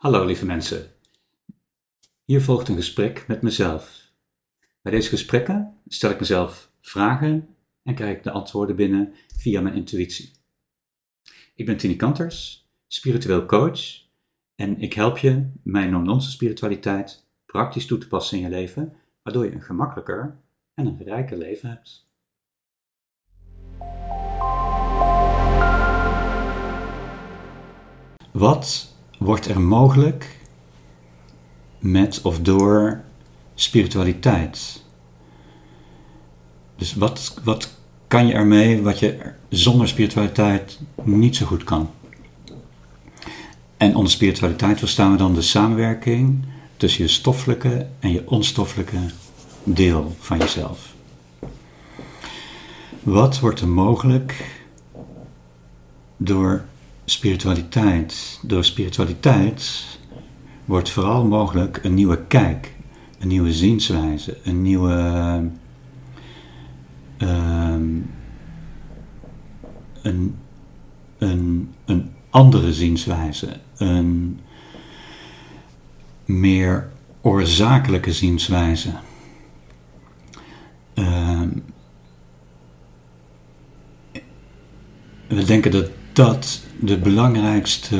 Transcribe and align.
Hallo 0.00 0.24
lieve 0.24 0.46
mensen. 0.46 0.92
Hier 2.24 2.42
volgt 2.42 2.68
een 2.68 2.76
gesprek 2.76 3.24
met 3.28 3.42
mezelf. 3.42 4.12
Bij 4.82 4.92
deze 4.92 5.08
gesprekken 5.08 5.80
stel 5.86 6.10
ik 6.10 6.20
mezelf 6.20 6.70
vragen 6.80 7.56
en 7.82 7.94
krijg 7.94 8.16
ik 8.16 8.22
de 8.22 8.30
antwoorden 8.30 8.76
binnen 8.76 9.14
via 9.36 9.60
mijn 9.60 9.74
intuïtie. 9.74 10.32
Ik 11.54 11.66
ben 11.66 11.76
Tini 11.76 11.96
Kanters, 11.96 12.68
spiritueel 12.86 13.46
coach 13.46 13.80
en 14.54 14.78
ik 14.78 14.92
help 14.92 15.18
je 15.18 15.50
mijn 15.62 15.90
non-nonsense 15.90 16.36
spiritualiteit 16.36 17.26
praktisch 17.46 17.86
toe 17.86 17.98
te 17.98 18.08
passen 18.08 18.36
in 18.36 18.42
je 18.42 18.50
leven, 18.50 18.96
waardoor 19.22 19.44
je 19.44 19.52
een 19.52 19.62
gemakkelijker 19.62 20.40
en 20.74 20.86
een 20.86 21.02
rijker 21.02 21.38
leven 21.38 21.68
hebt. 21.68 22.08
Wat 28.32 28.89
wordt 29.20 29.48
er 29.48 29.60
mogelijk 29.60 30.36
met 31.78 32.20
of 32.22 32.40
door 32.40 33.00
spiritualiteit? 33.54 34.82
Dus 36.76 36.94
wat, 36.94 37.40
wat 37.44 37.74
kan 38.08 38.26
je 38.26 38.32
ermee 38.32 38.82
wat 38.82 38.98
je 38.98 39.32
zonder 39.48 39.88
spiritualiteit 39.88 40.78
niet 41.02 41.36
zo 41.36 41.46
goed 41.46 41.64
kan? 41.64 41.90
En 43.76 43.96
onder 43.96 44.12
spiritualiteit 44.12 44.78
verstaan 44.78 45.10
we 45.10 45.16
dan 45.16 45.34
de 45.34 45.42
samenwerking 45.42 46.44
tussen 46.76 47.02
je 47.02 47.10
stoffelijke 47.10 47.86
en 47.98 48.12
je 48.12 48.28
onstoffelijke 48.28 48.98
deel 49.64 50.16
van 50.18 50.38
jezelf. 50.38 50.94
Wat 53.02 53.38
wordt 53.38 53.60
er 53.60 53.68
mogelijk 53.68 54.60
door 56.16 56.64
spiritualiteit? 57.10 58.40
Door 58.42 58.64
spiritualiteit 58.64 59.84
wordt 60.64 60.90
vooral 60.90 61.24
mogelijk 61.24 61.80
een 61.82 61.94
nieuwe 61.94 62.24
kijk, 62.26 62.74
een 63.18 63.28
nieuwe 63.28 63.52
zienswijze, 63.52 64.38
een 64.42 64.62
nieuwe. 64.62 65.50
Ehm, 67.16 67.84
een, 70.02 70.36
een, 71.18 71.74
een 71.84 72.10
andere 72.30 72.72
zienswijze, 72.72 73.60
een 73.76 74.40
meer 76.24 76.90
oorzakelijke 77.20 78.12
zienswijze. 78.12 78.90
Ehm, 80.94 81.48
we 85.28 85.44
denken 85.44 85.70
dat 85.70 85.90
dat 86.12 86.68
de 86.80 86.98
belangrijkste, 86.98 87.96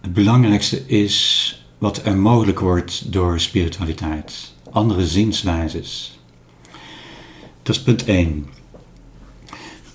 het 0.00 0.12
belangrijkste 0.12 0.86
is 0.86 1.66
wat 1.78 2.04
er 2.04 2.16
mogelijk 2.16 2.60
wordt 2.60 3.12
door 3.12 3.40
spiritualiteit. 3.40 4.54
Andere 4.70 5.06
zienswijzes. 5.06 6.18
Dat 7.62 7.76
is 7.76 7.82
punt 7.82 8.04
1. 8.04 8.46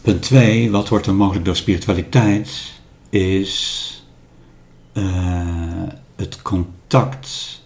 Punt 0.02 0.22
2, 0.22 0.72
wat 0.72 0.90
wordt 0.90 1.06
er 1.06 1.16
mogelijk 1.16 1.46
door 1.46 1.56
spiritualiteit, 1.56 2.74
is 3.10 3.88
uh, 4.94 5.84
het 6.16 6.42
contact. 6.42 7.62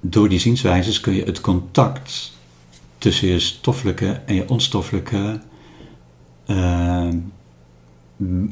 Door 0.00 0.28
die 0.28 0.38
zienswijzes 0.38 1.00
kun 1.00 1.14
je 1.14 1.24
het 1.24 1.40
contact 1.40 2.32
tussen 2.98 3.28
je 3.28 3.38
stoffelijke 3.38 4.22
en 4.26 4.34
je 4.34 4.48
onstoffelijke 4.48 5.40
uh, 6.46 7.08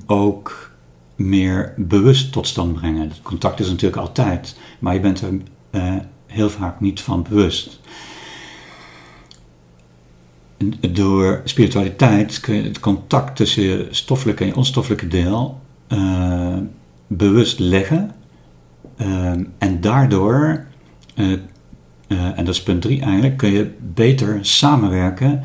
ook 0.07 0.71
meer 1.17 1.75
bewust 1.77 2.33
tot 2.33 2.47
stand 2.47 2.75
brengen. 2.75 3.09
Het 3.09 3.23
contact 3.23 3.61
is 3.61 3.69
natuurlijk 3.69 4.03
altijd, 4.03 4.57
maar 4.79 4.95
je 4.95 5.01
bent 5.01 5.21
er 5.21 5.33
uh, 5.71 5.95
heel 6.27 6.51
vaak 6.51 6.81
niet 6.81 7.01
van 7.01 7.23
bewust. 7.23 7.81
Door 10.91 11.41
spiritualiteit 11.45 12.41
kun 12.41 12.55
je 12.55 12.63
het 12.63 12.81
contact 12.81 13.37
tussen 13.37 13.63
je 13.63 13.89
stoffelijke 13.91 14.43
en 14.43 14.49
je 14.49 14.57
onstoffelijke 14.57 15.09
deel 15.09 15.61
uh, 15.89 16.57
bewust 17.07 17.59
leggen. 17.59 18.11
Ehm, 18.97 19.45
en 19.59 19.81
daardoor, 19.81 20.67
uh, 21.15 21.39
en 22.09 22.45
dat 22.45 22.55
is 22.55 22.63
punt 22.63 22.83
3 22.83 23.01
eigenlijk, 23.01 23.37
kun 23.37 23.51
je 23.51 23.71
beter 23.95 24.39
samenwerken 24.41 25.43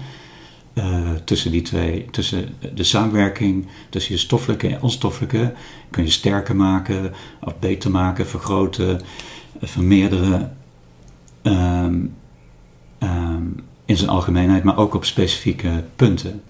uh, 0.77 1.11
tussen 1.23 1.51
die 1.51 1.61
twee. 1.61 2.05
Tussen 2.11 2.55
de 2.75 2.83
samenwerking 2.83 3.67
tussen 3.89 4.13
je 4.13 4.19
stoffelijke 4.19 4.67
en 4.67 4.81
onstoffelijke 4.81 5.53
kun 5.89 6.03
je 6.03 6.09
sterker 6.09 6.55
maken, 6.55 7.13
of 7.41 7.59
beter 7.59 7.91
maken, 7.91 8.27
vergroten, 8.27 9.01
vermeerderen. 9.61 10.57
Um, 11.43 12.15
um, 12.99 13.55
in 13.85 13.97
zijn 13.97 14.09
algemeenheid, 14.09 14.63
maar 14.63 14.77
ook 14.77 14.93
op 14.93 15.05
specifieke 15.05 15.83
punten. 15.95 16.41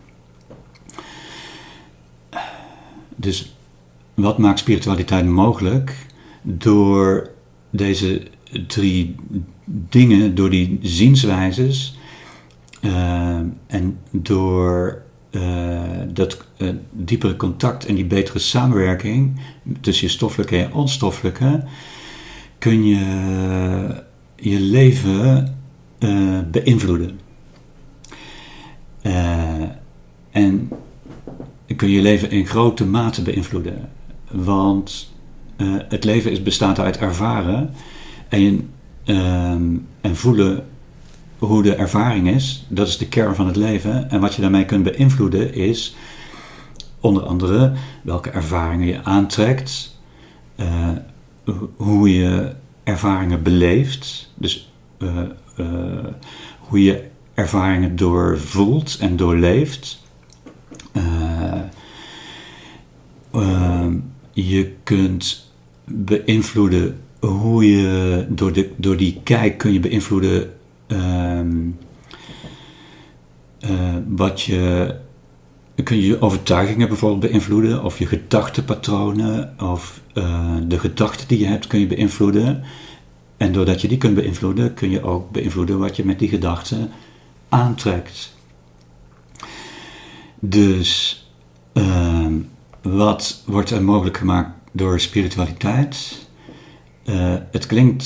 Dus 3.16 3.56
wat 4.14 4.38
maakt 4.38 4.60
spiritualiteit 4.60 5.26
mogelijk? 5.26 5.96
Door 6.42 7.30
deze 7.70 8.28
drie 8.68 9.16
dingen, 9.66 10.36
door 10.36 10.50
die 10.50 10.80
zienswijzes 10.82 11.97
en 13.68 14.00
door 14.12 15.02
uh, 15.32 15.82
dat 16.08 16.46
uh, 16.58 16.70
diepere 16.92 17.36
contact 17.36 17.86
en 17.86 17.96
die 17.96 18.06
betere 18.06 18.40
samenwerking 18.40 19.40
tussen 19.82 20.08
je 20.08 20.14
stoffelijke 20.14 20.58
en 20.58 20.74
onstoffelijke, 20.74 21.64
kun 22.58 22.86
je 22.86 23.06
je 24.36 24.60
leven 24.60 25.56
beïnvloeden. 26.52 27.20
en 30.32 30.70
kun 31.76 31.90
je 31.90 32.02
leven 32.02 32.32
in 32.32 32.46
grote 32.46 32.86
mate 32.86 33.22
beïnvloeden. 33.22 33.90
Want 34.32 35.14
het 35.88 36.04
leven 36.04 36.32
is, 36.32 36.44
bestaat 36.44 36.80
uit 36.80 36.98
ervaren 36.98 37.74
en, 38.30 38.70
uh, 39.06 39.52
en 40.02 40.16
voelen 40.16 40.66
hoe 41.38 41.64
de 41.64 41.76
ervaring 41.76 42.30
is. 42.30 42.66
Dat 42.68 42.88
is 42.88 42.98
de 42.98 43.08
kern 43.08 43.36
van 43.36 43.48
het 43.48 43.56
leven. 43.56 44.10
En 44.10 44.20
wat 44.20 44.36
je 44.36 44.42
daarmee 44.42 44.66
kunt 44.66 44.84
beïnvloeden 44.84 45.54
is 45.54 45.96
onder 47.00 47.24
andere 47.24 47.74
welke 48.04 48.30
ervaringen 48.30 48.88
je 48.88 49.04
aantrekt, 49.04 50.00
uh, 50.56 50.90
hoe 51.76 52.14
je 52.14 52.54
ervaringen 52.84 53.44
beleeft, 53.44 54.32
dus 54.36 54.72
uh, 54.98 55.10
hoe 56.60 56.84
je 56.84 57.04
ervaringen 57.34 57.96
doorvoelt 57.96 58.98
en 59.00 59.16
doorleeft. 59.16 60.06
Je 64.34 64.74
kunt 64.84 65.52
beïnvloeden 65.86 67.02
hoe 67.20 67.72
je 67.72 68.26
door, 68.30 68.54
de, 68.54 68.70
door 68.76 68.98
die 68.98 69.22
kijk 69.24 69.58
kun 69.58 69.74
je 69.74 69.80
beïnvloeden 69.80 70.54
uh, 73.60 73.96
wat 74.08 74.42
je 74.42 74.96
kun 75.84 75.98
je 75.98 76.08
je 76.08 76.22
overtuigingen 76.22 76.88
bijvoorbeeld 76.88 77.32
beïnvloeden 77.32 77.84
of 77.84 78.00
je 78.00 78.06
gedachtenpatronen 78.06 79.56
of 79.60 80.02
uh, 80.14 80.56
de 80.68 80.80
gedachten 80.80 81.28
die 81.28 81.40
je 81.40 81.46
hebt 81.46 81.68
kun 81.68 81.80
je 81.80 81.88
beïnvloeden 81.88 82.64
en 83.38 83.52
doordat 83.52 83.82
je 83.82 83.88
die 83.88 83.98
kunt 83.98 84.16
beïnvloeden 84.16 84.74
kun 84.74 84.90
je 84.90 85.04
ook 85.04 85.32
beïnvloeden 85.32 85.80
wat 85.80 85.96
je 85.96 86.06
met 86.06 86.20
die 86.20 86.30
gedachten 86.30 86.90
aantrekt 87.50 88.36
dus 90.40 91.22
ehm, 91.74 92.34
wat 92.82 93.44
wordt 93.46 93.72
er 93.72 93.84
mogelijk 93.84 94.18
gemaakt 94.18 94.52
door 94.72 95.00
spiritualiteit? 95.00 96.28
Uh, 97.06 97.36
het 97.52 97.66
klinkt 97.66 98.06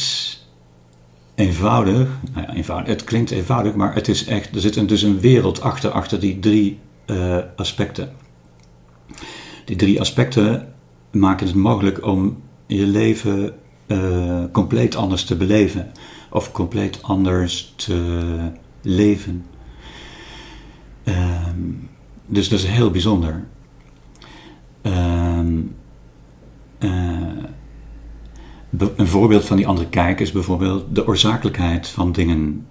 eenvoudig, 1.41 2.07
nou 2.33 2.47
ja, 2.47 2.53
eenvoudig, 2.53 2.87
het 2.87 3.03
klinkt 3.03 3.31
eenvoudig, 3.31 3.75
maar 3.75 3.93
het 3.93 4.07
is 4.07 4.25
echt, 4.25 4.55
er 4.55 4.61
zit 4.61 4.89
dus 4.89 5.01
een 5.01 5.19
wereld 5.19 5.61
achter, 5.61 5.91
achter 5.91 6.19
die 6.19 6.39
drie 6.39 6.79
uh, 7.05 7.37
aspecten. 7.55 8.11
Die 9.65 9.75
drie 9.75 9.99
aspecten 9.99 10.73
maken 11.11 11.47
het 11.47 11.55
mogelijk 11.55 12.05
om 12.05 12.41
je 12.67 12.85
leven 12.85 13.53
uh, 13.87 14.43
compleet 14.51 14.95
anders 14.95 15.23
te 15.23 15.35
beleven 15.35 15.91
of 16.29 16.51
compleet 16.51 17.03
anders 17.03 17.73
te 17.75 18.27
leven. 18.81 19.45
Um, 21.03 21.89
dus 22.25 22.49
dat 22.49 22.59
is 22.59 22.65
heel 22.65 22.91
bijzonder. 22.91 23.43
Een 28.95 29.07
voorbeeld 29.07 29.45
van 29.45 29.57
die 29.57 29.67
andere 29.67 29.89
kijk 29.89 30.19
is 30.19 30.31
bijvoorbeeld 30.31 30.95
de 30.95 31.07
oorzakelijkheid 31.07 31.87
van 31.87 32.11
dingen. 32.11 32.65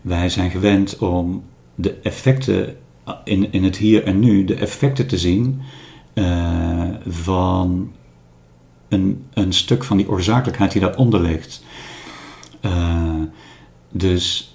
Wij 0.00 0.28
zijn 0.28 0.50
gewend 0.50 0.98
om 0.98 1.42
de 1.74 1.94
effecten 2.02 2.76
in, 3.24 3.52
in 3.52 3.64
het 3.64 3.76
hier 3.76 4.04
en 4.04 4.18
nu, 4.18 4.44
de 4.44 4.54
effecten 4.54 5.06
te 5.06 5.18
zien 5.18 5.60
uh, 6.14 6.88
van 7.06 7.92
een, 8.88 9.24
een 9.34 9.52
stuk 9.52 9.84
van 9.84 9.96
die 9.96 10.08
oorzakelijkheid 10.08 10.72
die 10.72 10.80
daaronder 10.80 11.20
ligt. 11.20 11.64
Uh, 12.64 13.14
dus 13.90 14.54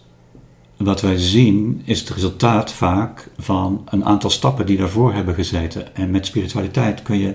wat 0.77 1.01
wij 1.01 1.17
zien 1.17 1.81
is 1.85 1.99
het 1.99 2.09
resultaat 2.09 2.73
vaak 2.73 3.29
van 3.37 3.81
een 3.85 4.05
aantal 4.05 4.29
stappen 4.29 4.65
die 4.65 4.77
daarvoor 4.77 5.13
hebben 5.13 5.35
gezeten. 5.35 5.95
En 5.95 6.11
met 6.11 6.25
spiritualiteit 6.25 7.01
kun 7.01 7.17
je, 7.17 7.33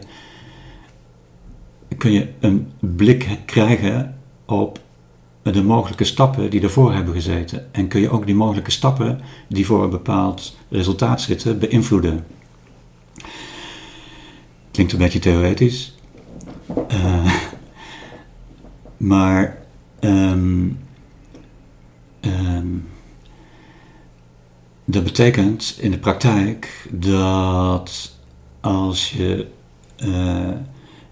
kun 2.00 2.12
je 2.12 2.28
een 2.40 2.72
blik 2.78 3.38
krijgen 3.44 4.18
op 4.44 4.80
de 5.42 5.62
mogelijke 5.62 6.04
stappen 6.04 6.50
die 6.50 6.62
ervoor 6.62 6.92
hebben 6.92 7.14
gezeten. 7.14 7.74
En 7.74 7.88
kun 7.88 8.00
je 8.00 8.10
ook 8.10 8.26
die 8.26 8.34
mogelijke 8.34 8.70
stappen 8.70 9.20
die 9.48 9.66
voor 9.66 9.84
een 9.84 9.90
bepaald 9.90 10.56
resultaat 10.68 11.20
zitten 11.20 11.58
beïnvloeden. 11.58 12.26
Klinkt 14.70 14.92
een 14.92 14.98
beetje 14.98 15.18
theoretisch. 15.18 15.94
Uh, 16.92 17.34
maar 18.96 19.58
um, 20.00 20.78
um, 22.20 22.88
dat 24.84 25.04
betekent 25.04 25.76
in 25.80 25.90
de 25.90 25.98
praktijk 25.98 26.88
dat 26.90 28.16
als 28.60 29.10
je 29.10 29.46
uh, 30.04 30.48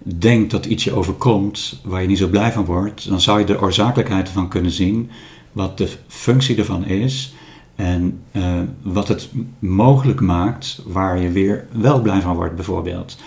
denkt 0.02 0.50
dat 0.50 0.66
iets 0.66 0.84
je 0.84 0.92
overkomt 0.92 1.80
waar 1.84 2.02
je 2.02 2.08
niet 2.08 2.18
zo 2.18 2.28
blij 2.28 2.52
van 2.52 2.64
wordt, 2.64 3.08
dan 3.08 3.20
zou 3.20 3.38
je 3.38 3.44
de 3.44 3.60
oorzakelijkheid 3.60 4.26
ervan 4.26 4.48
kunnen 4.48 4.70
zien, 4.70 5.10
wat 5.52 5.78
de 5.78 5.88
functie 6.06 6.56
ervan 6.56 6.84
is 6.84 7.34
en 7.76 8.20
uh, 8.32 8.60
wat 8.82 9.08
het 9.08 9.28
mogelijk 9.58 10.20
maakt 10.20 10.82
waar 10.86 11.20
je 11.20 11.30
weer 11.30 11.66
wel 11.72 12.00
blij 12.00 12.20
van 12.20 12.36
wordt, 12.36 12.54
bijvoorbeeld. 12.54 13.18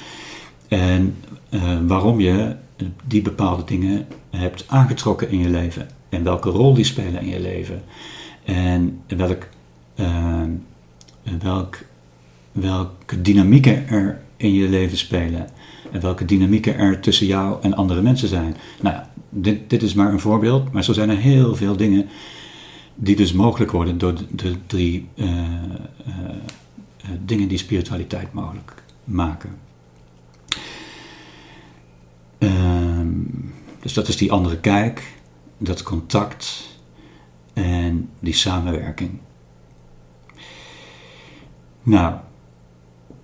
En 0.67 1.15
uh, 1.49 1.61
waarom 1.87 2.19
je 2.19 2.55
die 3.03 3.21
bepaalde 3.21 3.63
dingen 3.63 4.07
hebt 4.29 4.65
aangetrokken 4.67 5.29
in 5.29 5.39
je 5.39 5.49
leven 5.49 5.89
en 6.09 6.23
welke 6.23 6.49
rol 6.49 6.73
die 6.73 6.85
spelen 6.85 7.21
in 7.21 7.29
je 7.29 7.39
leven 7.39 7.83
en 8.43 9.01
welk 9.07 9.47
uh, 9.95 10.41
welk, 11.39 11.77
welke 12.51 13.21
dynamieken 13.21 13.87
er 13.87 14.21
in 14.37 14.53
je 14.53 14.69
leven 14.69 14.97
spelen. 14.97 15.49
En 15.91 16.01
welke 16.01 16.25
dynamieken 16.25 16.77
er 16.77 16.99
tussen 16.99 17.25
jou 17.25 17.61
en 17.61 17.73
andere 17.73 18.01
mensen 18.01 18.27
zijn. 18.27 18.55
Nou, 18.81 18.95
dit, 19.29 19.69
dit 19.69 19.83
is 19.83 19.93
maar 19.93 20.11
een 20.11 20.19
voorbeeld, 20.19 20.71
maar 20.71 20.83
zo 20.83 20.93
zijn 20.93 21.09
er 21.09 21.17
heel 21.17 21.55
veel 21.55 21.77
dingen 21.77 22.09
die 22.95 23.15
dus 23.15 23.33
mogelijk 23.33 23.71
worden 23.71 23.97
door 23.97 24.13
de, 24.29 24.55
drie 24.67 25.07
uh, 25.15 25.27
uh, 26.07 26.15
dingen 27.25 27.47
die 27.47 27.57
spiritualiteit 27.57 28.33
mogelijk 28.33 28.83
maken. 29.03 29.57
Ehm, 32.37 33.09
dus 33.79 33.93
dat 33.93 34.07
is 34.07 34.17
die 34.17 34.31
andere 34.31 34.59
kijk, 34.59 35.17
dat 35.57 35.83
contact 35.83 36.69
en 37.53 38.09
die 38.19 38.33
samenwerking. 38.33 39.19
Nou, 41.83 42.15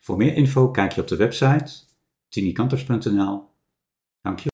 Voor 0.00 0.16
meer 0.16 0.34
info 0.34 0.70
kijk 0.70 0.92
je 0.92 1.00
op 1.00 1.08
de 1.08 1.16
website 1.16 1.72
tinikanters.nl. 2.28 3.44
Dank 4.20 4.38
je. 4.38 4.44